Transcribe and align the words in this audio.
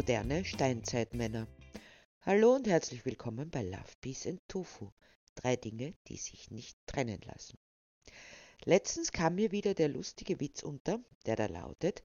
Moderne 0.00 0.46
Steinzeitmänner. 0.46 1.46
Hallo 2.22 2.54
und 2.54 2.66
herzlich 2.66 3.04
willkommen 3.04 3.50
bei 3.50 3.62
Love, 3.62 3.92
Peace 4.00 4.28
and 4.28 4.40
Tofu. 4.48 4.88
Drei 5.34 5.56
Dinge, 5.56 5.92
die 6.08 6.16
sich 6.16 6.50
nicht 6.50 6.78
trennen 6.86 7.20
lassen. 7.26 7.58
Letztens 8.64 9.12
kam 9.12 9.34
mir 9.34 9.52
wieder 9.52 9.74
der 9.74 9.90
lustige 9.90 10.40
Witz 10.40 10.62
unter, 10.62 11.00
der 11.26 11.36
da 11.36 11.44
lautet, 11.44 12.02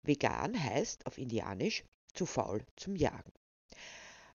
vegan 0.00 0.58
heißt 0.58 1.04
auf 1.04 1.18
Indianisch 1.18 1.84
zu 2.14 2.24
faul 2.24 2.64
zum 2.76 2.96
Jagen. 2.96 3.34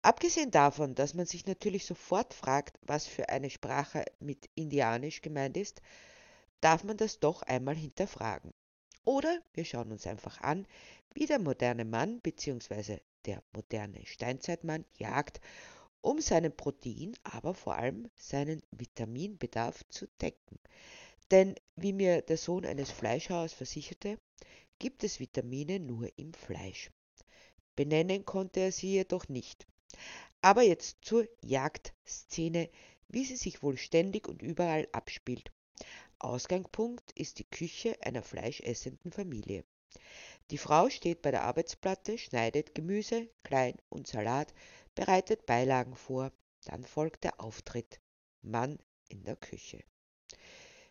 Abgesehen 0.02 0.50
davon, 0.50 0.96
dass 0.96 1.14
man 1.14 1.27
sich 1.27 1.46
natürlich 1.46 1.86
sofort 1.86 2.34
fragt, 2.34 2.77
was 2.82 3.07
für 3.07 3.29
eine 3.29 3.50
Sprache 3.50 4.04
mit 4.18 4.50
Indianisch 4.57 5.20
gemeint 5.20 5.57
ist, 5.57 5.80
darf 6.61 6.82
man 6.82 6.96
das 6.96 7.21
doch 7.21 7.43
einmal 7.43 7.77
hinterfragen. 7.77 8.52
Oder 9.06 9.40
wir 9.54 9.64
schauen 9.64 9.92
uns 9.92 10.04
einfach 10.08 10.40
an, 10.40 10.66
wie 11.14 11.26
der 11.26 11.38
moderne 11.38 11.84
Mann 11.84 12.20
bzw. 12.20 12.98
der 13.24 13.40
moderne 13.54 14.04
Steinzeitmann 14.04 14.84
jagt, 14.98 15.40
um 16.00 16.20
seinen 16.20 16.54
Protein, 16.54 17.16
aber 17.22 17.54
vor 17.54 17.76
allem 17.76 18.10
seinen 18.16 18.64
Vitaminbedarf 18.72 19.84
zu 19.90 20.08
decken. 20.20 20.58
Denn 21.30 21.54
wie 21.76 21.92
mir 21.92 22.20
der 22.20 22.36
Sohn 22.36 22.66
eines 22.66 22.90
Fleischhauers 22.90 23.52
versicherte, 23.52 24.18
gibt 24.80 25.04
es 25.04 25.20
Vitamine 25.20 25.79
nur 25.79 26.10
im 26.18 26.34
Fleisch. 26.34 26.90
Benennen 27.76 28.24
konnte 28.24 28.58
er 28.58 28.72
sie 28.72 28.93
jedoch 28.93 29.29
nicht. 29.29 29.68
Aber 30.40 30.62
jetzt 30.62 30.96
zur 31.02 31.29
Jagdszene, 31.43 32.70
wie 33.06 33.24
sie 33.24 33.36
sich 33.36 33.62
wohl 33.62 33.78
ständig 33.78 34.27
und 34.27 34.42
überall 34.42 34.88
abspielt. 34.91 35.52
Ausgangspunkt 36.19 37.12
ist 37.12 37.38
die 37.38 37.48
Küche 37.48 37.97
einer 38.02 38.22
fleischessenden 38.22 39.12
Familie. 39.12 39.64
Die 40.50 40.58
Frau 40.58 40.88
steht 40.88 41.22
bei 41.22 41.30
der 41.30 41.42
Arbeitsplatte, 41.42 42.18
schneidet 42.18 42.74
Gemüse, 42.74 43.28
Klein 43.42 43.77
und 43.88 44.06
Salat, 44.06 44.54
bereitet 44.94 45.46
Beilagen 45.46 45.96
vor. 45.96 46.32
Dann 46.64 46.84
folgt 46.84 47.24
der 47.24 47.41
Auftritt. 47.41 48.00
Mann 48.42 48.78
in 49.08 49.24
der 49.24 49.36
Küche. 49.36 49.82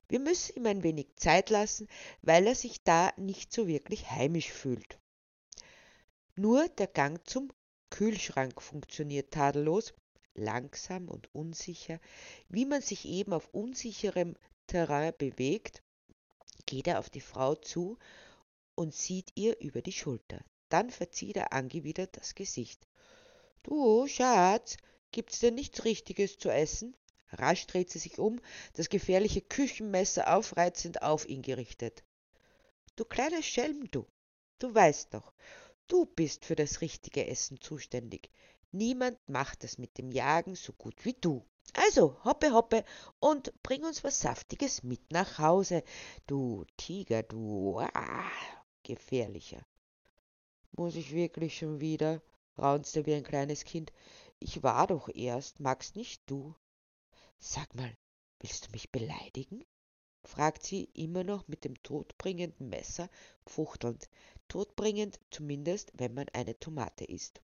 Wir 0.08 0.20
müssen 0.20 0.58
ihm 0.58 0.66
ein 0.66 0.84
wenig 0.84 1.16
Zeit 1.16 1.50
lassen, 1.50 1.88
weil 2.22 2.46
er 2.48 2.56
sich 2.56 2.84
da 2.84 3.12
nicht 3.18 3.52
so 3.52 3.68
wirklich 3.68 4.12
heimisch 4.12 4.52
fühlt. 4.52 5.00
Nur 6.36 6.68
der 6.68 6.88
Gang 6.88 7.28
zum 7.28 7.52
Kühlschrank 7.90 8.62
funktioniert 8.62 9.32
tadellos, 9.32 9.94
langsam 10.34 11.08
und 11.08 11.34
unsicher, 11.34 12.00
wie 12.50 12.66
man 12.66 12.82
sich 12.82 13.06
eben 13.06 13.34
auf 13.34 13.48
unsicherem 13.54 14.36
Terrain 14.68 15.14
bewegt, 15.18 15.82
geht 16.66 16.88
er 16.88 17.00
auf 17.00 17.10
die 17.10 17.22
Frau 17.22 17.56
zu 17.56 17.98
und 18.76 18.94
sieht 18.94 19.32
ihr 19.36 19.60
über 19.60 19.82
die 19.82 19.92
Schulter. 19.92 20.44
Dann 20.70 20.90
verzieht 20.90 21.38
er 21.38 21.54
angewidert 21.54 22.18
das 22.18 22.36
Gesicht. 22.36 22.88
Du, 23.64 24.08
Schatz, 24.08 24.78
gibt's 25.12 25.40
denn 25.40 25.56
nichts 25.56 25.86
Richtiges 25.86 26.38
zu 26.38 26.50
essen? 26.50 26.96
Rasch 27.32 27.68
dreht 27.68 27.90
sie 27.90 28.00
sich 28.00 28.20
um, 28.20 28.40
das 28.74 28.90
gefährliche 28.90 29.42
Küchenmesser 29.42 30.36
aufreizend 30.36 31.02
auf 31.02 31.28
ihn 31.28 31.42
gerichtet. 31.42 32.04
Du 32.96 33.06
kleiner 33.06 33.42
Schelm, 33.42 33.90
du. 33.92 34.06
Du 34.60 34.74
weißt 34.74 35.14
doch, 35.14 35.34
du 35.88 36.06
bist 36.06 36.46
für 36.46 36.56
das 36.56 36.82
richtige 36.82 37.28
Essen 37.28 37.60
zuständig. 37.60 38.30
Niemand 38.72 39.18
macht 39.28 39.64
das 39.64 39.78
mit 39.78 39.98
dem 39.98 40.12
Jagen 40.12 40.56
so 40.56 40.74
gut 40.74 41.04
wie 41.06 41.14
du. 41.14 41.46
Also, 41.74 42.18
hoppe, 42.24 42.54
hoppe 42.54 42.86
und 43.20 43.52
bring 43.64 43.84
uns 43.84 44.04
was 44.04 44.20
Saftiges 44.20 44.84
mit 44.84 45.12
nach 45.12 45.40
Hause. 45.40 45.84
Du 46.28 46.66
Tiger, 46.78 47.24
du 47.24 47.80
ah, 47.80 48.32
gefährlicher. 48.84 49.66
Muss 50.72 50.96
ich 50.96 51.14
wirklich 51.14 51.58
schon 51.58 51.80
wieder? 51.80 52.22
raunzte 52.58 53.06
wie 53.06 53.14
ein 53.14 53.24
kleines 53.24 53.66
Kind. 53.66 53.92
Ich 54.40 54.64
war 54.64 54.88
doch 54.88 55.10
erst, 55.10 55.60
magst 55.60 55.96
nicht 55.96 56.22
du? 56.30 56.56
Sag 57.40 57.74
mal, 57.76 57.94
willst 58.40 58.68
du 58.68 58.72
mich 58.72 58.92
beleidigen? 58.92 59.66
fragt 60.24 60.64
sie 60.64 60.86
immer 60.94 61.24
noch 61.24 61.48
mit 61.48 61.64
dem 61.64 61.82
todbringenden 61.84 62.70
Messer, 62.70 63.10
fuchtelnd. 63.46 64.10
Todbringend 64.48 65.20
zumindest, 65.30 65.92
wenn 65.96 66.14
man 66.14 66.30
eine 66.30 66.60
Tomate 66.60 67.06
isst. 67.06 67.42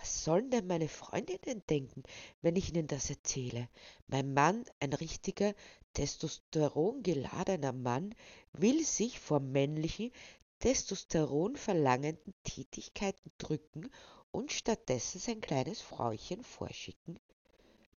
Was 0.00 0.24
sollen 0.24 0.50
denn 0.50 0.66
meine 0.66 0.88
Freundinnen 0.88 1.62
denken, 1.68 2.04
wenn 2.40 2.56
ich 2.56 2.70
ihnen 2.70 2.86
das 2.86 3.10
erzähle? 3.10 3.68
Mein 4.06 4.32
Mann, 4.32 4.64
ein 4.80 4.94
richtiger 4.94 5.54
testosterongeladener 5.92 7.72
Mann, 7.74 8.14
will 8.54 8.82
sich 8.82 9.20
vor 9.20 9.40
männlichen, 9.40 10.10
Testosteron 10.58 11.54
verlangenden 11.56 12.32
Tätigkeiten 12.44 13.30
drücken 13.36 13.90
und 14.30 14.52
stattdessen 14.52 15.18
sein 15.18 15.42
kleines 15.42 15.82
Frauchen 15.82 16.44
vorschicken? 16.44 17.18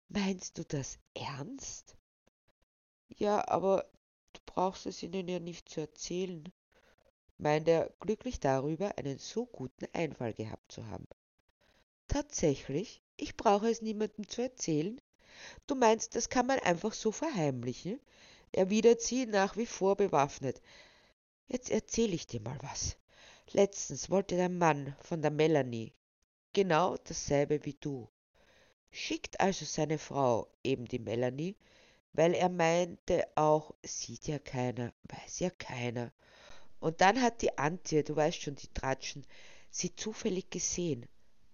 Meinst 0.10 0.58
du 0.58 0.66
das 0.66 1.00
ernst? 1.14 1.96
Ja, 3.08 3.48
aber 3.48 3.90
du 4.34 4.42
brauchst 4.46 4.88
es 4.88 5.02
ihnen 5.04 5.30
ja 5.30 5.40
nicht 5.40 5.70
zu 5.70 5.80
erzählen, 5.80 6.52
meint 7.38 7.70
er 7.70 7.94
glücklich 8.02 8.42
darüber, 8.42 8.98
einen 8.98 9.20
so 9.20 9.46
guten 9.46 9.86
Einfall 9.94 10.34
gehabt 10.34 10.70
zu 10.70 10.86
haben. 10.88 11.08
Tatsächlich? 12.14 13.02
Ich 13.18 13.36
brauche 13.36 13.68
es 13.68 13.82
niemandem 13.82 14.30
zu 14.30 14.44
erzählen? 14.44 15.02
Du 15.66 15.74
meinst, 15.74 16.16
das 16.16 16.30
kann 16.30 16.46
man 16.46 16.60
einfach 16.60 16.94
so 16.94 17.12
verheimlichen? 17.12 18.00
erwidert 18.52 19.02
sie 19.02 19.26
nach 19.26 19.58
wie 19.58 19.66
vor 19.66 19.96
bewaffnet. 19.96 20.62
Jetzt 21.48 21.72
erzähl 21.72 22.14
ich 22.14 22.28
dir 22.28 22.40
mal 22.40 22.60
was. 22.62 22.98
Letztens 23.52 24.12
wollte 24.12 24.36
der 24.36 24.50
Mann 24.50 24.96
von 25.02 25.24
der 25.24 25.32
Melanie 25.32 25.92
genau 26.54 26.98
dasselbe 26.98 27.66
wie 27.66 27.78
du. 27.80 28.08
Schickt 28.92 29.40
also 29.40 29.66
seine 29.66 29.98
Frau, 29.98 30.48
eben 30.64 30.86
die 30.86 31.00
Melanie, 31.00 31.56
weil 32.12 32.36
er 32.36 32.50
meinte 32.50 33.26
auch, 33.34 33.74
sieht 33.82 34.28
ja 34.28 34.38
keiner, 34.38 34.94
weiß 35.06 35.40
ja 35.40 35.50
keiner. 35.50 36.14
Und 36.80 37.02
dann 37.02 37.20
hat 37.24 37.42
die 37.42 37.58
Antje, 37.58 38.04
du 38.04 38.16
weißt 38.16 38.40
schon, 38.40 38.56
die 38.56 38.72
Tratschen, 38.72 39.26
sie 39.72 39.96
zufällig 39.96 40.52
gesehen 40.52 41.08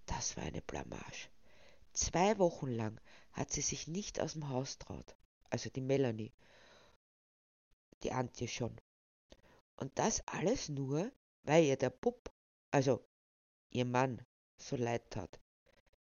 das 0.09 0.35
war 0.37 0.43
eine 0.43 0.61
Blamage. 0.61 1.29
Zwei 1.93 2.37
Wochen 2.39 2.71
lang 2.71 2.99
hat 3.33 3.51
sie 3.51 3.61
sich 3.61 3.87
nicht 3.87 4.19
aus 4.19 4.33
dem 4.33 4.49
Haus 4.49 4.77
traut. 4.77 5.15
Also 5.49 5.69
die 5.69 5.81
Melanie. 5.81 6.33
Die 8.03 8.11
Antje 8.11 8.47
schon. 8.47 8.75
Und 9.75 9.97
das 9.99 10.27
alles 10.27 10.69
nur, 10.69 11.11
weil 11.43 11.63
ihr 11.63 11.77
der 11.77 11.89
Bub, 11.89 12.31
also 12.71 13.05
ihr 13.69 13.85
Mann, 13.85 14.25
so 14.57 14.75
leid 14.75 15.09
tat. 15.11 15.39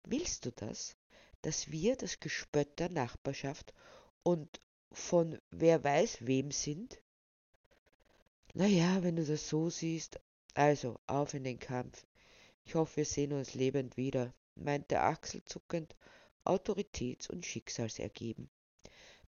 Willst 0.04 0.46
du 0.46 0.52
das, 0.52 0.96
dass 1.42 1.72
wir 1.72 1.96
das 1.96 2.20
Gespött 2.20 2.80
der 2.80 2.90
Nachbarschaft 2.90 3.74
und 4.24 4.62
von 4.92 5.40
wer 5.52 5.84
weiß 5.84 6.26
wem 6.26 6.52
sind? 6.52 7.02
Na 8.54 8.66
ja, 8.66 9.04
wenn 9.04 9.16
du 9.16 9.26
das 9.26 9.48
so 9.48 9.70
siehst, 9.70 10.20
also 10.54 11.00
auf 11.08 11.34
in 11.34 11.44
den 11.44 11.60
Kampf. 11.60 12.06
Ich 12.64 12.76
hoffe, 12.76 12.98
wir 12.98 13.06
sehen 13.06 13.34
uns 13.34 13.54
lebend 13.54 13.98
wieder, 13.98 14.34
meinte 14.56 15.02
Axel 15.02 15.44
zuckend, 15.46 15.96
autoritäts- 16.46 17.30
und 17.30 17.46
schicksalsergeben. 17.46 18.50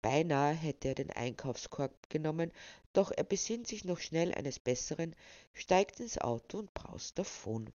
Beinahe 0.02 0.54
hätte 0.54 0.90
er 0.90 0.96
den 0.96 1.12
Einkaufskorb 1.12 2.10
genommen, 2.10 2.52
doch 2.94 3.12
er 3.12 3.24
besinnt 3.24 3.68
sich 3.68 3.84
noch 3.84 4.00
schnell 4.00 4.34
eines 4.34 4.60
Besseren, 4.60 5.16
steigt 5.54 6.00
ins 6.00 6.18
Auto 6.18 6.60
und 6.60 6.74
braust 6.74 7.18
davon. 7.20 7.72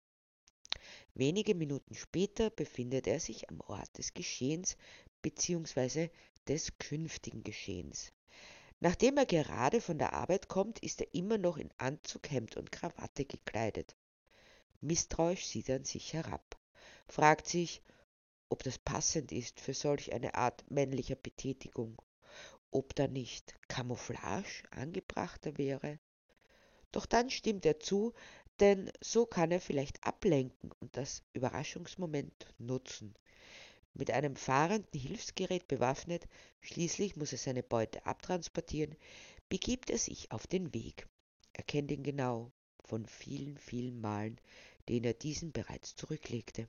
Wenige 1.15 1.55
Minuten 1.55 1.95
später 1.95 2.51
befindet 2.51 3.07
er 3.07 3.21
sich 3.21 3.51
am 3.51 3.61
Ort 3.61 3.99
des 3.99 4.15
Geschehens 4.15 4.77
bzw. 5.21 6.09
des 6.49 6.79
künftigen 6.79 7.43
Geschehens. 7.43 8.13
Nachdem 8.81 9.17
er 9.17 9.27
gerade 9.27 9.81
von 9.81 9.99
der 9.99 10.13
Arbeit 10.13 10.49
kommt, 10.49 10.79
ist 10.79 11.01
er 11.01 11.15
immer 11.15 11.39
noch 11.39 11.57
in 11.57 11.71
Anzug, 11.77 12.31
Hemd 12.31 12.57
und 12.57 12.73
Krawatte 12.73 13.25
gekleidet. 13.25 13.95
Misstrauisch 14.83 15.47
sieht 15.47 15.69
er 15.69 15.77
an 15.77 15.85
sich 15.85 16.13
herab, 16.13 16.59
fragt 17.07 17.47
sich, 17.47 17.83
ob 18.49 18.65
das 18.65 18.79
passend 18.79 19.31
ist 19.31 19.61
für 19.61 19.75
solch 19.75 20.13
eine 20.13 20.35
Art 20.35 20.69
männlicher 20.71 21.15
Betätigung, 21.15 22.03
ob 22.73 22.93
da 22.97 23.07
nicht 23.07 23.55
Camouflage 23.69 24.65
angebrachter 24.73 25.57
wäre. 25.57 26.01
Doch 26.91 27.07
dann 27.07 27.31
stimmt 27.31 27.65
er 27.65 27.79
zu, 27.79 28.13
denn 28.59 28.91
so 29.01 29.25
kann 29.25 29.53
er 29.53 29.61
vielleicht 29.61 30.05
ablenken 30.05 30.73
und 30.81 30.97
das 30.97 31.23
Überraschungsmoment 31.33 32.53
nutzen. 32.59 33.15
Mit 33.95 34.11
einem 34.11 34.35
fahrenden 34.35 35.01
Hilfsgerät 35.01 35.69
bewaffnet, 35.69 36.27
schließlich 36.61 37.15
muss 37.15 37.31
er 37.31 37.39
seine 37.39 37.63
Beute 37.63 38.05
abtransportieren, 38.05 38.97
begibt 39.49 39.91
er 39.91 39.99
sich 39.99 40.33
auf 40.33 40.49
den 40.49 40.75
Weg. 40.75 41.07
Er 41.53 41.63
kennt 41.63 41.91
ihn 41.93 42.03
genau 42.03 42.51
von 42.85 43.07
vielen, 43.07 43.59
vielen 43.59 44.01
Malen 44.01 44.41
den 44.89 45.05
er 45.05 45.15
diesen 45.15 45.53
bereits 45.53 45.97
zurücklegte. 45.97 46.69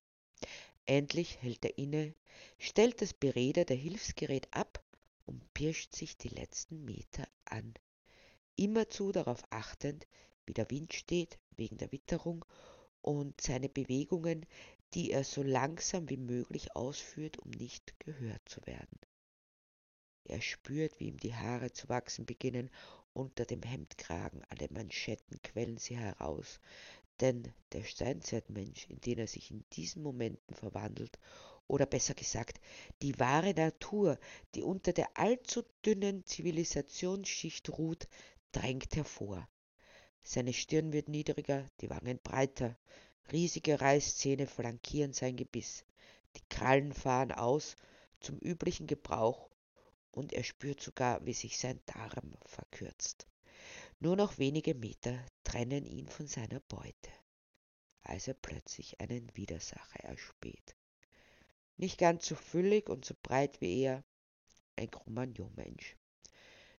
Endlich 0.85 1.41
hält 1.41 1.63
er 1.65 1.77
inne, 1.77 2.13
stellt 2.57 3.01
das 3.01 3.13
Beräder 3.13 3.65
der 3.65 3.77
Hilfsgerät 3.77 4.47
ab 4.51 4.83
und 5.25 5.53
pirscht 5.53 5.95
sich 5.95 6.17
die 6.17 6.29
letzten 6.29 6.83
Meter 6.83 7.27
an, 7.45 7.73
immerzu 8.55 9.11
darauf 9.11 9.43
achtend, 9.49 10.07
wie 10.45 10.53
der 10.53 10.69
Wind 10.69 10.93
steht 10.93 11.39
wegen 11.55 11.77
der 11.77 11.91
Witterung 11.91 12.43
und 13.01 13.39
seine 13.41 13.69
Bewegungen, 13.69 14.45
die 14.93 15.11
er 15.11 15.23
so 15.23 15.41
langsam 15.41 16.09
wie 16.09 16.17
möglich 16.17 16.75
ausführt, 16.75 17.39
um 17.39 17.51
nicht 17.51 17.99
gehört 17.99 18.47
zu 18.47 18.65
werden. 18.65 18.99
Er 20.25 20.41
spürt, 20.41 20.99
wie 20.99 21.07
ihm 21.07 21.17
die 21.17 21.35
Haare 21.35 21.71
zu 21.71 21.89
wachsen 21.89 22.25
beginnen, 22.25 22.69
unter 23.13 23.45
dem 23.45 23.61
Hemdkragen, 23.61 24.43
alle 24.49 24.67
Manschetten 24.71 25.41
quellen 25.41 25.77
sie 25.77 25.97
heraus, 25.97 26.59
denn 27.23 27.53
der 27.71 27.85
Steinzeitmensch, 27.85 28.85
in 28.89 28.99
den 28.99 29.19
er 29.19 29.27
sich 29.27 29.49
in 29.49 29.63
diesen 29.71 30.03
Momenten 30.03 30.53
verwandelt, 30.53 31.17
oder 31.67 31.85
besser 31.85 32.13
gesagt, 32.13 32.59
die 33.01 33.17
wahre 33.17 33.53
Natur, 33.53 34.19
die 34.53 34.61
unter 34.61 34.91
der 34.91 35.17
allzu 35.17 35.63
dünnen 35.85 36.25
Zivilisationsschicht 36.25 37.69
ruht, 37.69 38.09
drängt 38.51 38.97
hervor. 38.97 39.47
Seine 40.21 40.51
Stirn 40.51 40.91
wird 40.91 41.07
niedriger, 41.07 41.69
die 41.79 41.89
Wangen 41.89 42.19
breiter, 42.21 42.77
riesige 43.31 43.79
Reißzähne 43.79 44.45
flankieren 44.45 45.13
sein 45.13 45.37
Gebiss, 45.37 45.85
die 46.35 46.43
Krallen 46.49 46.91
fahren 46.91 47.31
aus 47.31 47.77
zum 48.19 48.37
üblichen 48.39 48.85
Gebrauch 48.85 49.49
und 50.11 50.33
er 50.33 50.43
spürt 50.43 50.81
sogar, 50.81 51.25
wie 51.25 51.33
sich 51.33 51.57
sein 51.57 51.79
Darm 51.85 52.35
verkürzt. 52.45 53.27
Nur 54.03 54.17
noch 54.17 54.37
wenige 54.37 54.75
Meter 54.75 55.17
trennen 55.45 55.85
ihn 55.85 56.09
von 56.09 56.27
seiner 56.27 56.59
Beute, 56.59 57.09
als 58.01 58.27
er 58.27 58.33
plötzlich 58.33 58.99
einen 58.99 59.33
Widersacher 59.33 60.01
erspäht. 60.01 60.75
Nicht 61.77 61.99
ganz 61.99 62.25
so 62.25 62.35
füllig 62.35 62.89
und 62.89 63.05
so 63.05 63.13
breit 63.23 63.61
wie 63.61 63.83
er, 63.83 64.03
ein 64.75 64.91
Cro-Magnon-Mensch. 64.91 65.95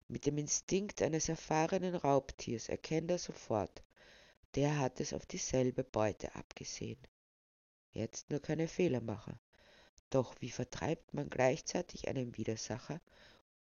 Mit 0.06 0.26
dem 0.26 0.36
Instinkt 0.36 1.00
eines 1.00 1.30
erfahrenen 1.30 1.94
Raubtiers 1.94 2.68
erkennt 2.68 3.10
er 3.10 3.18
sofort, 3.18 3.82
der 4.54 4.78
hat 4.78 5.00
es 5.00 5.14
auf 5.14 5.24
dieselbe 5.24 5.82
Beute 5.82 6.34
abgesehen. 6.34 7.00
Jetzt 7.92 8.28
nur 8.28 8.40
keine 8.40 8.68
Fehler 8.68 9.00
machen. 9.00 9.40
Doch 10.10 10.34
wie 10.40 10.50
vertreibt 10.50 11.14
man 11.14 11.30
gleichzeitig 11.30 12.06
einen 12.06 12.36
Widersacher, 12.36 13.00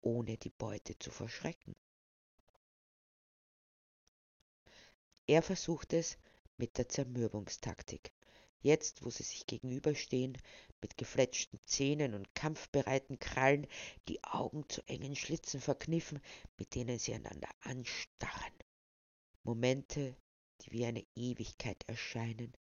ohne 0.01 0.36
die 0.36 0.50
Beute 0.50 1.00
zu 1.00 1.12
verschrecken? 1.12 1.77
Er 5.25 5.41
versucht 5.41 5.93
es 5.93 6.17
mit 6.57 6.77
der 6.77 6.89
Zermürbungstaktik. 6.89 8.11
Jetzt, 8.61 9.03
wo 9.03 9.09
sie 9.09 9.23
sich 9.23 9.45
gegenüberstehen, 9.45 10.37
mit 10.81 10.97
gefletschten 10.97 11.59
Zähnen 11.65 12.13
und 12.13 12.33
kampfbereiten 12.35 13.19
Krallen, 13.19 13.67
die 14.07 14.23
Augen 14.23 14.67
zu 14.69 14.81
engen 14.87 15.15
Schlitzen 15.15 15.61
verkniffen, 15.61 16.21
mit 16.57 16.75
denen 16.75 16.99
sie 16.99 17.13
einander 17.13 17.49
anstarren. 17.61 18.53
Momente, 19.43 20.15
die 20.61 20.71
wie 20.71 20.85
eine 20.85 21.05
Ewigkeit 21.15 21.83
erscheinen, 21.87 22.53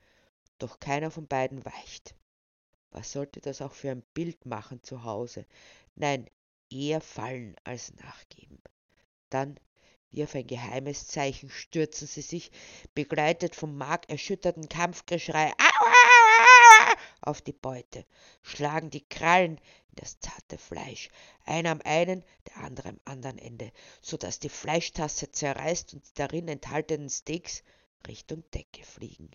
doch 0.59 0.81
keiner 0.81 1.11
von 1.11 1.27
beiden 1.27 1.65
weicht. 1.65 2.15
Was 2.91 3.13
sollte 3.13 3.41
das 3.41 3.63
auch 3.63 3.73
für 3.73 3.91
ein 3.91 4.03
Bild 4.15 4.47
machen 4.47 4.83
zu 4.83 5.05
Hause? 5.05 5.47
Nein, 5.95 6.29
eher 6.71 7.01
fallen 7.01 7.57
als 7.65 7.95
nachgeben. 7.95 8.61
Dann, 9.31 9.59
wie 10.13 10.23
auf 10.23 10.35
ein 10.35 10.47
geheimes 10.47 11.09
Zeichen, 11.09 11.51
stürzen 11.51 12.07
sie 12.07 12.23
sich, 12.23 12.51
begleitet 12.95 13.57
vom 13.57 13.77
markerschütterten 13.77 14.69
Kampfgeschrei, 14.69 15.53
auf 17.23 17.41
die 17.41 17.53
Beute, 17.53 18.05
schlagen 18.43 18.91
die 18.91 19.07
Krallen 19.09 19.57
in 19.57 19.97
das 19.97 20.21
zarte 20.21 20.59
Fleisch, 20.59 21.09
einer 21.45 21.71
am 21.71 21.81
einen, 21.85 22.25
der 22.49 22.59
andere 22.59 22.91
am 22.91 23.01
anderen 23.05 23.39
Ende, 23.39 23.73
so 24.01 24.17
dass 24.17 24.39
die 24.39 24.49
Fleischtasse 24.49 25.31
zerreißt 25.31 25.95
und 25.95 26.07
die 26.07 26.15
darin 26.15 26.49
enthaltenen 26.49 27.11
Steaks 27.11 27.63
Richtung 28.07 28.45
Decke 28.53 28.85
fliegen. 28.85 29.31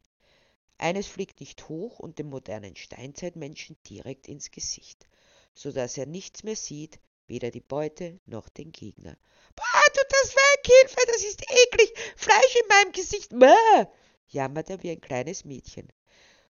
Eines 0.77 1.07
fliegt 1.07 1.39
nicht 1.39 1.69
hoch 1.69 1.99
und 1.99 2.19
dem 2.19 2.29
modernen 2.29 2.75
Steinzeitmenschen 2.75 3.77
direkt 3.89 4.27
ins 4.27 4.51
Gesicht, 4.51 5.07
so 5.55 5.71
dass 5.71 5.97
er 5.97 6.05
nichts 6.05 6.43
mehr 6.43 6.55
sieht, 6.55 6.99
weder 7.27 7.51
die 7.51 7.61
Beute 7.61 8.19
noch 8.25 8.47
den 8.49 8.71
Gegner. 8.71 9.17
Boah, 9.55 9.93
tut 9.93 10.07
das 10.09 10.35
weg, 10.35 10.46
Hilfe, 10.67 11.01
das 11.07 11.23
ist 11.23 11.41
eklig, 11.41 11.93
Fleisch 12.17 12.55
in 12.61 12.67
meinem 12.67 12.91
Gesicht, 12.91 13.31
Mäh! 13.31 13.87
jammert 14.27 14.69
er 14.69 14.83
wie 14.83 14.91
ein 14.91 14.99
kleines 14.99 15.45
Mädchen. 15.45 15.87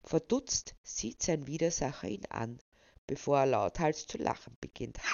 Verdutzt 0.05 0.75
sieht 0.83 1.23
sein 1.23 1.47
Widersacher 1.47 2.09
ihn 2.09 2.27
an, 2.27 2.61
bevor 3.07 3.39
er 3.39 3.47
lauthals 3.47 4.07
zu 4.07 4.19
lachen 4.19 4.55
beginnt. 4.61 4.99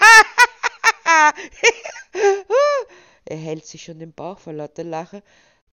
er 3.25 3.37
hält 3.37 3.67
sich 3.67 3.85
schon 3.85 4.01
den 4.01 4.13
Bauch 4.13 4.41
vor 4.41 4.53
lauter 4.53 4.83
Lache, 4.83 5.23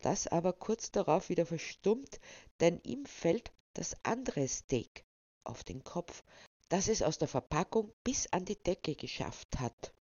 das 0.03 0.27
aber 0.27 0.53
kurz 0.53 0.91
darauf 0.91 1.31
wieder 1.31 1.47
verstummt, 1.47 2.21
denn 2.61 2.79
ihm 2.83 3.07
fällt 3.07 3.53
das 3.73 3.97
andere 4.03 4.47
Steak 4.49 5.07
auf 5.45 5.65
den 5.65 5.83
Kopf, 5.83 6.23
das 6.69 6.89
es 6.89 7.01
aus 7.01 7.17
der 7.17 7.29
Verpackung 7.29 7.91
bis 8.03 8.27
an 8.33 8.45
die 8.45 8.63
Decke 8.63 8.95
geschafft 8.95 9.59
hat. 9.59 9.94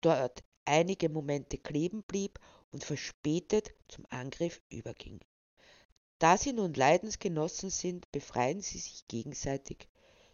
Dort 0.00 0.44
einige 0.64 1.08
Momente 1.08 1.58
kleben 1.58 2.02
blieb 2.02 2.38
und 2.70 2.84
verspätet 2.84 3.72
zum 3.88 4.06
Angriff 4.10 4.60
überging. 4.68 5.20
Da 6.18 6.36
sie 6.36 6.52
nun 6.52 6.74
Leidensgenossen 6.74 7.70
sind, 7.70 8.10
befreien 8.12 8.60
sie 8.60 8.78
sich 8.78 9.06
gegenseitig, 9.08 9.88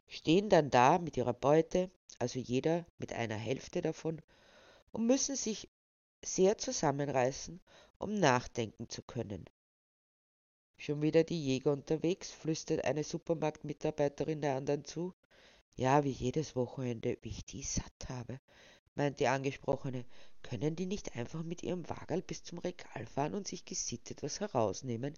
stehen 0.07 0.49
dann 0.49 0.71
da 0.71 0.99
mit 0.99 1.17
ihrer 1.17 1.35
Beute, 1.35 1.91
also 2.19 2.39
jeder 2.39 2.87
mit 2.99 3.13
einer 3.13 3.37
Hälfte 3.37 3.83
davon, 3.83 4.21
und 4.93 5.07
müssen 5.07 5.37
sich 5.37 5.69
sehr 6.25 6.57
zusammenreißen, 6.59 7.61
um 7.99 8.15
nachdenken 8.15 8.89
zu 8.89 9.03
können. 9.03 9.45
Schon 10.77 11.03
wieder 11.03 11.25
die 11.25 11.43
Jäger 11.43 11.73
unterwegs, 11.73 12.31
flüstert 12.31 12.85
eine 12.85 13.05
Supermarktmitarbeiterin 13.05 14.41
der 14.41 14.57
anderen 14.57 14.85
zu. 14.85 15.15
Ja, 15.77 16.05
wie 16.05 16.11
jedes 16.11 16.57
Wochenende, 16.57 17.19
wie 17.23 17.31
ich 17.31 17.45
die 17.45 17.63
satt 17.63 18.09
habe, 18.09 18.41
meint 18.97 19.21
die 19.21 19.29
Angesprochene. 19.29 20.05
Können 20.43 20.77
die 20.77 20.87
nicht 20.87 21.17
einfach 21.17 21.43
mit 21.43 21.63
ihrem 21.63 21.89
Wagerl 21.89 22.23
bis 22.23 22.45
zum 22.45 22.59
Regal 22.59 23.07
fahren 23.07 23.35
und 23.35 23.49
sich 23.49 23.65
gesittet 23.65 24.23
was 24.23 24.41
herausnehmen? 24.41 25.15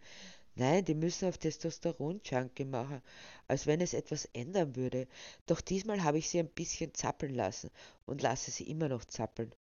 Nein, 0.55 0.85
die 0.85 0.95
müssen 0.95 1.29
auf 1.29 1.37
Testosteron-Junkie 1.37 2.65
machen, 2.65 3.03
als 3.47 3.67
wenn 3.67 3.81
es 3.83 3.93
etwas 3.93 4.25
ändern 4.33 4.75
würde. 4.75 5.07
Doch 5.47 5.61
diesmal 5.61 6.03
habe 6.03 6.19
ich 6.19 6.31
sie 6.31 6.39
ein 6.39 6.49
bisschen 6.49 6.95
zappeln 6.95 7.35
lassen 7.35 7.71
und 8.07 8.23
lasse 8.23 8.51
sie 8.51 8.69
immer 8.71 8.89
noch 8.89 9.05
zappeln. 9.05 9.55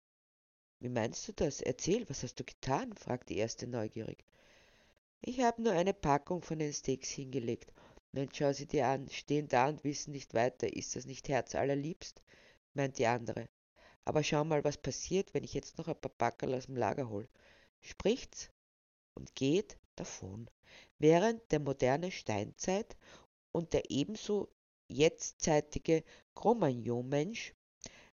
Wie 0.79 0.89
meinst 0.89 1.27
du 1.27 1.33
das? 1.33 1.61
Erzähl, 1.61 2.09
was 2.09 2.23
hast 2.23 2.39
du 2.39 2.45
getan? 2.45 2.93
fragt 2.95 3.31
die 3.31 3.39
erste 3.39 3.67
neugierig. 3.67 4.25
Ich 5.23 5.41
habe 5.41 5.63
nur 5.63 5.73
eine 5.73 5.95
Packung 5.95 6.43
von 6.43 6.59
den 6.59 6.73
Steaks 6.73 7.09
hingelegt. 7.09 7.73
Mensch, 8.13 8.37
schau 8.39 8.53
sie 8.53 8.67
dir 8.67 8.87
an, 8.87 9.09
stehen 9.09 9.49
da 9.49 9.69
und 9.69 9.83
wissen 9.83 10.13
nicht 10.13 10.35
weiter. 10.35 10.73
Ist 10.73 10.95
das 10.95 11.07
nicht 11.07 11.29
herzallerliebst? 11.29 12.23
meint 12.75 12.99
die 12.99 13.07
andere. 13.07 13.49
Aber 14.05 14.23
schau 14.23 14.45
mal, 14.45 14.65
was 14.65 14.77
passiert, 14.77 15.33
wenn 15.35 15.45
ich 15.45 15.55
jetzt 15.55 15.79
noch 15.79 15.89
ein 15.89 16.01
paar 16.01 16.13
Packerl 16.13 16.55
aus 16.55 16.67
dem 16.67 16.77
Lager 16.77 17.09
hol. 17.09 17.29
Spricht's 17.81 18.51
und 19.15 19.35
geht 19.35 19.79
davon, 19.97 20.51
während 20.99 21.51
der 21.53 21.61
moderne 21.61 22.11
Steinzeit 22.11 22.97
und 23.53 23.73
der 23.73 23.91
ebenso 23.91 24.49
jetztzeitige 24.89 26.05
Cro-Magnon-Mensch 26.35 27.55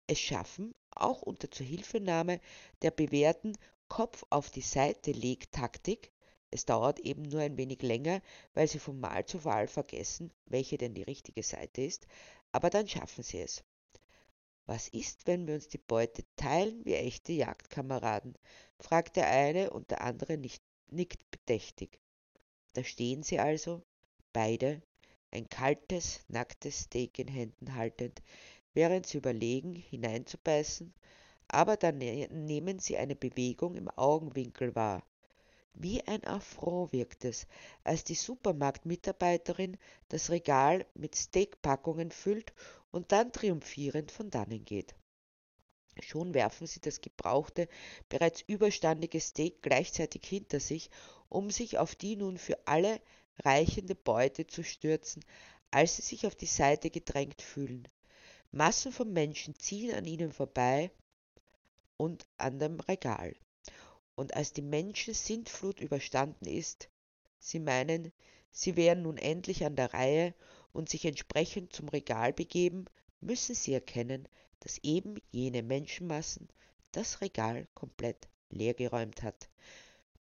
es 0.06 0.18
schaffen, 0.18 0.74
auch 0.90 1.22
unter 1.22 1.50
Zuhilfenahme 1.50 2.40
der 2.82 2.90
bewährten 2.90 3.56
Kopf 3.88 4.24
auf 4.30 4.50
die 4.50 4.62
Seite 4.62 5.12
Legtaktik, 5.12 6.12
es 6.50 6.64
dauert 6.64 7.00
eben 7.00 7.22
nur 7.22 7.40
ein 7.40 7.56
wenig 7.56 7.82
länger, 7.82 8.22
weil 8.54 8.68
sie 8.68 8.78
von 8.78 8.98
Mal 8.98 9.26
zu 9.26 9.38
Mal 9.38 9.68
vergessen, 9.68 10.32
welche 10.46 10.78
denn 10.78 10.94
die 10.94 11.02
richtige 11.02 11.42
Seite 11.42 11.82
ist, 11.82 12.06
aber 12.52 12.70
dann 12.70 12.88
schaffen 12.88 13.22
sie 13.22 13.40
es. 13.40 13.64
Was 14.66 14.88
ist, 14.88 15.26
wenn 15.28 15.46
wir 15.46 15.54
uns 15.54 15.68
die 15.68 15.78
Beute 15.78 16.24
teilen 16.34 16.84
wie 16.84 16.94
echte 16.94 17.32
Jagdkameraden? 17.32 18.36
fragt 18.80 19.16
der 19.16 19.28
eine 19.30 19.70
und 19.70 19.90
der 19.90 20.02
andere 20.02 20.36
nicht, 20.36 20.62
nickt 20.90 21.30
bedächtig. 21.30 22.00
Da 22.72 22.82
stehen 22.82 23.22
sie 23.22 23.38
also, 23.38 23.82
beide, 24.32 24.82
ein 25.30 25.48
kaltes, 25.48 26.20
nacktes 26.28 26.80
Steak 26.80 27.18
in 27.18 27.28
Händen 27.28 27.74
haltend, 27.74 28.22
während 28.74 29.06
sie 29.06 29.18
überlegen, 29.18 29.74
hineinzubeißen, 29.74 30.92
aber 31.48 31.76
dann 31.76 31.98
ne-, 31.98 32.28
nehmen 32.28 32.78
sie 32.78 32.96
eine 32.96 33.16
Bewegung 33.16 33.76
im 33.76 33.88
Augenwinkel 33.88 34.74
wahr. 34.74 35.06
Wie 35.78 36.02
ein 36.06 36.24
Affront 36.24 36.94
wirkt 36.94 37.26
es, 37.26 37.46
als 37.84 38.02
die 38.02 38.14
Supermarktmitarbeiterin 38.14 39.76
das 40.08 40.30
Regal 40.30 40.86
mit 40.94 41.16
Steakpackungen 41.16 42.10
füllt 42.10 42.54
und 42.90 43.12
dann 43.12 43.30
triumphierend 43.30 44.10
von 44.10 44.30
dannen 44.30 44.64
geht. 44.64 44.94
Schon 46.00 46.32
werfen 46.32 46.66
sie 46.66 46.80
das 46.80 47.02
gebrauchte, 47.02 47.68
bereits 48.08 48.40
überstandige 48.46 49.20
Steak 49.20 49.60
gleichzeitig 49.60 50.24
hinter 50.24 50.60
sich, 50.60 50.88
um 51.28 51.50
sich 51.50 51.76
auf 51.76 51.94
die 51.94 52.16
nun 52.16 52.38
für 52.38 52.58
alle 52.66 52.98
reichende 53.40 53.94
Beute 53.94 54.46
zu 54.46 54.62
stürzen, 54.62 55.22
als 55.70 55.96
sie 55.96 56.02
sich 56.02 56.26
auf 56.26 56.34
die 56.34 56.46
Seite 56.46 56.88
gedrängt 56.88 57.42
fühlen. 57.42 57.86
Massen 58.50 58.92
von 58.92 59.12
Menschen 59.12 59.54
ziehen 59.58 59.94
an 59.94 60.06
ihnen 60.06 60.32
vorbei 60.32 60.90
und 61.98 62.26
an 62.38 62.58
dem 62.58 62.80
Regal. 62.80 63.36
Und 64.16 64.34
als 64.34 64.52
die 64.52 64.62
Menschen-Sintflut 64.62 65.78
überstanden 65.80 66.46
ist, 66.46 66.88
sie 67.38 67.60
meinen, 67.60 68.12
sie 68.50 68.74
wären 68.74 69.02
nun 69.02 69.18
endlich 69.18 69.64
an 69.64 69.76
der 69.76 69.94
Reihe 69.94 70.34
und 70.72 70.88
sich 70.88 71.04
entsprechend 71.04 71.72
zum 71.72 71.88
Regal 71.88 72.32
begeben, 72.32 72.86
müssen 73.20 73.54
sie 73.54 73.74
erkennen, 73.74 74.26
dass 74.60 74.78
eben 74.82 75.16
jene 75.30 75.62
Menschenmassen 75.62 76.48
das 76.92 77.20
Regal 77.20 77.68
komplett 77.74 78.28
leergeräumt 78.48 79.22
hat. 79.22 79.48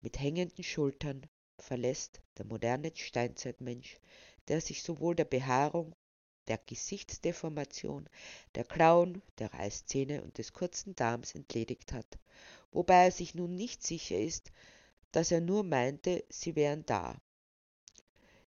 Mit 0.01 0.19
hängenden 0.19 0.63
Schultern 0.63 1.25
verlässt 1.59 2.21
der 2.37 2.45
moderne 2.45 2.91
Steinzeitmensch, 2.95 3.99
der 4.47 4.59
sich 4.59 4.83
sowohl 4.83 5.15
der 5.15 5.25
Behaarung, 5.25 5.95
der 6.47 6.57
Gesichtsdeformation, 6.57 8.09
der 8.55 8.63
Klauen, 8.63 9.21
der 9.39 9.53
Reißzähne 9.53 10.23
und 10.23 10.37
des 10.37 10.53
kurzen 10.53 10.95
Darms 10.95 11.35
entledigt 11.35 11.93
hat, 11.93 12.19
wobei 12.71 13.05
er 13.05 13.11
sich 13.11 13.35
nun 13.35 13.55
nicht 13.55 13.83
sicher 13.83 14.17
ist, 14.17 14.51
dass 15.11 15.31
er 15.31 15.41
nur 15.41 15.63
meinte, 15.63 16.23
sie 16.29 16.55
wären 16.55 16.85
da. 16.85 17.21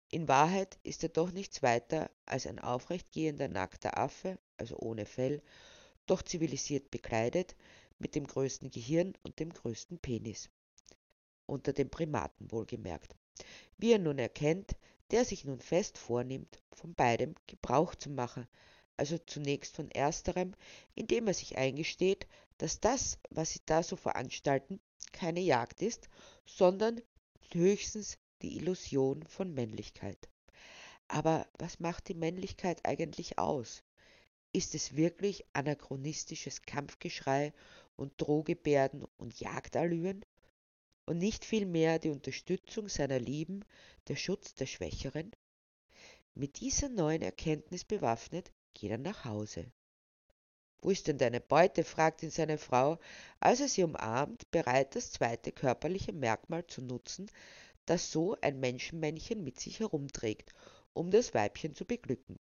In 0.10 0.27
Wahrheit 0.27 0.77
ist 0.83 1.03
er 1.03 1.10
doch 1.10 1.31
nichts 1.31 1.63
weiter 1.63 2.12
als 2.25 2.45
ein 2.45 2.60
aufrechtgehender 2.60 3.48
nackter 3.48 3.98
Affe, 3.98 4.38
also 4.57 4.77
ohne 4.77 5.05
Fell, 5.05 5.41
doch 6.05 6.21
zivilisiert 6.21 6.91
bekleidet, 6.91 7.55
mit 7.98 8.15
dem 8.15 8.27
größten 8.27 8.71
Gehirn 8.71 9.13
und 9.24 9.39
dem 9.39 9.53
größten 9.53 10.00
Penis. 10.00 10.50
Unter 11.45 11.71
den 11.71 11.89
Primaten 11.89 12.51
wohlgemerkt. 12.51 13.15
Wie 13.77 13.93
er 13.93 14.00
nun 14.00 14.19
erkennt, 14.19 14.75
der 15.11 15.25
sich 15.25 15.45
nun 15.45 15.59
fest 15.59 15.97
vornimmt, 15.97 16.61
von 16.73 16.93
beidem 16.95 17.35
Gebrauch 17.47 17.95
zu 17.95 18.09
machen, 18.09 18.47
also 18.97 19.17
zunächst 19.17 19.75
von 19.75 19.91
ersterem, 19.91 20.53
indem 20.95 21.27
er 21.27 21.33
sich 21.33 21.57
eingesteht, 21.57 22.27
dass 22.57 22.79
das, 22.79 23.19
was 23.29 23.51
sie 23.51 23.61
da 23.65 23.83
so 23.83 23.95
veranstalten, 23.95 24.79
keine 25.11 25.41
Jagd 25.41 25.81
ist, 25.81 26.09
sondern 26.45 27.01
höchstens 27.51 28.17
die 28.41 28.57
Illusion 28.57 29.23
von 29.23 29.53
Männlichkeit. 29.53 30.29
Aber 31.07 31.47
was 31.57 31.79
macht 31.79 32.07
die 32.07 32.13
Männlichkeit 32.13 32.85
eigentlich 32.85 33.37
aus? 33.37 33.83
Ist 34.53 34.75
es 34.75 34.95
wirklich 34.95 35.45
anachronistisches 35.53 36.61
Kampfgeschrei 36.61 37.53
und 37.95 38.13
Drohgebärden 38.17 39.05
und 39.17 39.39
Jagdallüren? 39.39 40.23
Und 41.05 41.17
nicht 41.17 41.46
vielmehr 41.46 42.00
die 42.00 42.10
Unterstützung 42.10 42.88
seiner 42.88 43.20
Lieben, 43.20 43.65
der 44.08 44.15
Schutz 44.15 44.53
der 44.55 44.65
Schwächeren? 44.65 45.31
Mit 46.34 46.60
dieser 46.60 46.89
neuen 46.89 47.22
Erkenntnis 47.22 47.84
bewaffnet 47.84 48.51
geht 48.74 48.91
er 48.91 48.98
nach 48.98 49.25
Hause. 49.25 49.72
Wo 50.81 50.89
ist 50.89 51.08
denn 51.08 51.17
deine 51.17 51.41
Beute? 51.41 51.84
fragt 51.84 52.24
ihn 52.24 52.31
seine 52.31 52.58
Frau, 52.58 52.98
als 53.39 53.60
er 53.60 53.67
sie 53.67 53.84
umarmt, 53.84 54.50
bereit, 54.50 54.96
das 54.96 55.12
zweite 55.12 55.51
körperliche 55.51 56.13
Merkmal 56.13 56.65
zu 56.65 56.81
nutzen, 56.81 57.29
das 57.86 58.12
so 58.12 58.36
ein 58.41 58.60
Menschenmännchen 58.60 59.43
mit 59.43 59.60
sich 59.60 59.79
herumträgt, 59.79 60.53
um 60.93 61.12
das 61.12 61.34
Weibchen 61.34 61.75
zu 61.75 61.86
beglücken. 61.86 62.39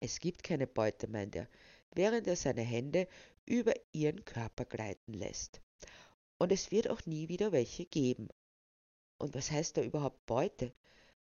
Es 0.00 0.20
gibt 0.20 0.42
keine 0.42 0.66
Beute, 0.66 1.08
meint 1.08 1.36
er, 1.36 1.48
während 1.94 2.26
er 2.26 2.36
seine 2.36 2.62
Hände 2.62 3.06
über 3.46 3.74
ihren 3.92 4.24
Körper 4.24 4.64
gleiten 4.64 5.12
lässt. 5.12 5.60
Und 6.38 6.52
es 6.52 6.70
wird 6.70 6.88
auch 6.88 7.04
nie 7.06 7.28
wieder 7.28 7.52
welche 7.52 7.84
geben. 7.84 8.28
Und 9.18 9.34
was 9.34 9.50
heißt 9.50 9.76
da 9.76 9.82
überhaupt 9.82 10.24
Beute? 10.26 10.72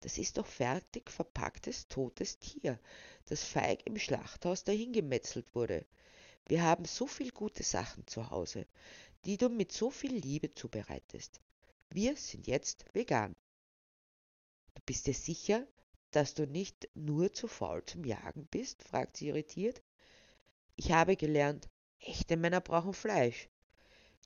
Das 0.01 0.18
ist 0.18 0.38
doch 0.38 0.46
fertig 0.46 1.10
verpacktes 1.12 1.88
totes 1.89 2.39
Tier, 2.39 2.80
das 3.25 3.44
feig 3.44 3.86
im 3.86 3.98
Schlachthaus 4.00 4.63
dahingemetzelt 4.63 5.54
wurde. 5.56 5.86
Wir 6.46 6.63
haben 6.63 6.86
so 6.86 7.06
viel 7.06 7.32
gute 7.32 7.63
Sachen 7.63 8.08
zu 8.08 8.30
Hause, 8.30 8.66
die 9.25 9.38
du 9.38 9.50
mit 9.50 9.72
so 9.72 9.89
viel 9.89 10.16
Liebe 10.16 10.54
zubereitest. 10.54 11.42
Wir 11.89 12.16
sind 12.16 12.48
jetzt 12.48 12.86
vegan. 12.94 13.36
Du 14.75 14.82
bist 14.86 15.08
dir 15.08 15.13
sicher, 15.13 15.68
dass 16.12 16.34
du 16.34 16.48
nicht 16.48 16.88
nur 16.94 17.34
zu 17.34 17.48
faul 17.48 17.84
zum 17.84 18.06
Jagen 18.06 18.48
bist? 18.48 18.84
fragt 18.84 19.18
sie 19.18 19.28
irritiert. 19.28 19.82
Ich 20.75 20.92
habe 20.92 21.18
gelernt, 21.18 21.68
echte 22.00 22.38
Männer 22.38 22.62
brauchen 22.62 22.94
Fleisch. 22.94 23.50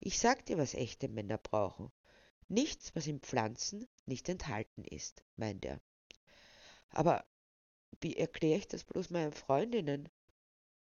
Ich 0.06 0.20
sag 0.20 0.46
dir, 0.46 0.58
was 0.58 0.74
echte 0.74 1.08
Männer 1.08 1.38
brauchen. 1.38 1.90
Nichts, 2.50 2.94
was 2.94 3.08
in 3.08 3.22
Pflanzen 3.22 3.88
nicht 4.06 4.28
enthalten 4.28 4.84
ist, 4.84 5.24
meint 5.38 5.64
er. 5.64 5.80
Aber 6.90 7.24
wie 8.02 8.18
erkläre 8.18 8.60
ich 8.60 8.68
das 8.68 8.84
bloß 8.84 9.12
meinen 9.12 9.32
Freundinnen? 9.32 10.10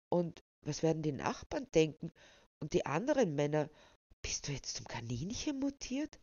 Und 0.09 0.43
was 0.61 0.83
werden 0.83 1.01
die 1.01 1.13
Nachbarn 1.13 1.65
denken 1.71 2.11
und 2.59 2.73
die 2.73 2.85
anderen 2.85 3.33
Männer? 3.33 3.71
Bist 4.21 4.47
du 4.47 4.51
jetzt 4.51 4.75
zum 4.75 4.87
Kaninchen 4.87 5.59
mutiert? 5.59 6.19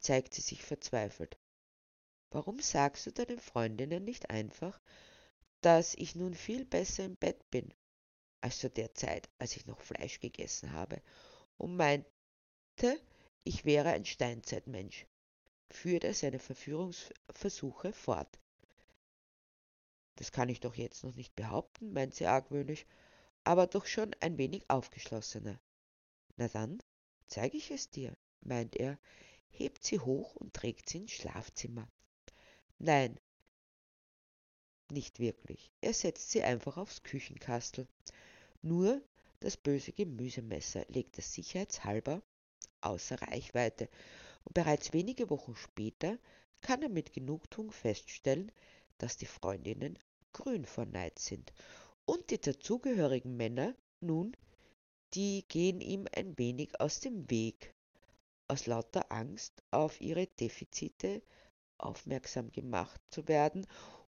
zeigt 0.00 0.34
sie 0.34 0.42
sich 0.42 0.64
verzweifelt. 0.64 1.38
Warum 2.32 2.58
sagst 2.58 3.06
du 3.06 3.12
deinen 3.12 3.38
Freundinnen 3.38 4.04
nicht 4.04 4.28
einfach, 4.30 4.80
dass 5.60 5.94
ich 5.94 6.16
nun 6.16 6.34
viel 6.34 6.64
besser 6.64 7.04
im 7.04 7.14
Bett 7.14 7.48
bin, 7.52 7.72
als 8.40 8.58
zu 8.58 8.68
der 8.68 8.92
Zeit, 8.92 9.30
als 9.38 9.56
ich 9.56 9.66
noch 9.66 9.80
Fleisch 9.80 10.18
gegessen 10.18 10.72
habe 10.72 11.00
und 11.58 11.76
meinte, 11.76 12.10
ich 13.44 13.64
wäre 13.64 13.90
ein 13.90 14.04
Steinzeitmensch, 14.04 15.06
führte 15.70 16.08
er 16.08 16.14
seine 16.14 16.38
Verführungsversuche 16.38 17.92
fort. 17.92 18.38
Das 20.16 20.32
kann 20.32 20.48
ich 20.48 20.60
doch 20.60 20.74
jetzt 20.74 21.04
noch 21.04 21.14
nicht 21.14 21.34
behaupten, 21.36 21.92
meint 21.92 22.14
sie 22.14 22.26
argwöhnisch, 22.26 22.86
aber 23.42 23.66
doch 23.66 23.86
schon 23.86 24.14
ein 24.20 24.38
wenig 24.38 24.68
aufgeschlossener. 24.68 25.60
Na 26.36 26.48
dann, 26.48 26.78
zeige 27.26 27.56
ich 27.56 27.70
es 27.70 27.90
dir, 27.90 28.16
meint 28.40 28.76
er, 28.76 28.98
hebt 29.50 29.84
sie 29.84 30.00
hoch 30.00 30.34
und 30.36 30.54
trägt 30.54 30.88
sie 30.88 30.98
ins 30.98 31.12
Schlafzimmer. 31.12 31.88
Nein, 32.78 33.20
nicht 34.90 35.18
wirklich. 35.18 35.70
Er 35.80 35.94
setzt 35.94 36.30
sie 36.30 36.42
einfach 36.42 36.76
aufs 36.76 37.02
Küchenkastel. 37.02 37.86
Nur 38.62 39.02
das 39.40 39.56
böse 39.56 39.92
Gemüsemesser 39.92 40.84
legt 40.88 41.18
er 41.18 41.24
sicherheitshalber 41.24 42.22
außer 42.84 43.20
Reichweite, 43.22 43.88
und 44.44 44.54
bereits 44.54 44.92
wenige 44.92 45.30
Wochen 45.30 45.56
später 45.56 46.18
kann 46.60 46.82
er 46.82 46.88
mit 46.88 47.12
Genugtuung 47.12 47.72
feststellen, 47.72 48.52
dass 48.98 49.16
die 49.16 49.26
Freundinnen 49.26 49.98
grün 50.32 50.64
vor 50.64 50.86
Neid 50.86 51.18
sind 51.18 51.52
und 52.04 52.30
die 52.30 52.40
dazugehörigen 52.40 53.36
Männer 53.36 53.74
nun, 54.00 54.36
die 55.14 55.44
gehen 55.48 55.80
ihm 55.80 56.06
ein 56.14 56.36
wenig 56.38 56.80
aus 56.80 57.00
dem 57.00 57.30
Weg, 57.30 57.74
aus 58.48 58.66
lauter 58.66 59.10
Angst 59.10 59.62
auf 59.70 60.00
ihre 60.00 60.26
Defizite 60.26 61.22
aufmerksam 61.78 62.50
gemacht 62.50 63.00
zu 63.10 63.26
werden 63.28 63.66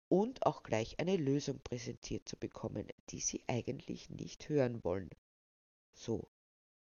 und 0.10 0.46
auch 0.46 0.64
gleich 0.64 1.00
eine 1.00 1.18
Lösung 1.18 1.60
präsentiert 1.64 2.28
zu 2.28 2.38
bekommen, 2.38 2.88
die 3.10 3.20
sie 3.20 3.44
eigentlich 3.48 4.10
nicht 4.10 4.50
hören 4.50 4.84
wollen. 4.84 5.10
So 5.94 6.28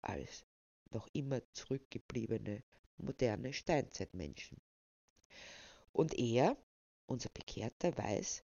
als 0.02 0.44
noch 0.94 1.08
immer 1.12 1.40
zurückgebliebene 1.52 2.62
moderne 2.96 3.52
Steinzeitmenschen. 3.52 4.58
Und 5.92 6.18
er, 6.18 6.56
unser 7.06 7.28
Bekehrter, 7.30 7.96
weiß, 7.98 8.44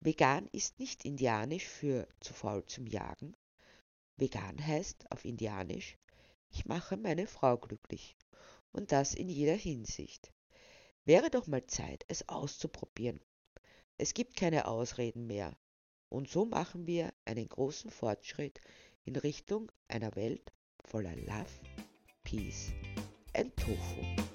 vegan 0.00 0.48
ist 0.48 0.78
nicht 0.78 1.04
indianisch 1.04 1.66
für 1.66 2.08
zu 2.20 2.34
faul 2.34 2.64
zum 2.66 2.86
Jagen. 2.86 3.36
Vegan 4.16 4.66
heißt 4.66 5.10
auf 5.10 5.24
indianisch, 5.24 5.96
ich 6.50 6.66
mache 6.66 6.96
meine 6.96 7.26
Frau 7.26 7.56
glücklich. 7.56 8.16
Und 8.72 8.92
das 8.92 9.14
in 9.14 9.28
jeder 9.28 9.54
Hinsicht. 9.54 10.32
Wäre 11.04 11.30
doch 11.30 11.46
mal 11.46 11.66
Zeit, 11.66 12.04
es 12.08 12.28
auszuprobieren. 12.28 13.20
Es 13.98 14.14
gibt 14.14 14.36
keine 14.36 14.66
Ausreden 14.66 15.26
mehr. 15.26 15.56
Und 16.08 16.28
so 16.28 16.44
machen 16.44 16.86
wir 16.86 17.12
einen 17.24 17.48
großen 17.48 17.90
Fortschritt 17.90 18.60
in 19.04 19.16
Richtung 19.16 19.70
einer 19.88 20.14
Welt 20.14 20.52
voller 20.90 21.16
Love, 21.26 21.60
Peace 22.24 22.72
and 23.34 23.50
Tofu. 23.56 24.31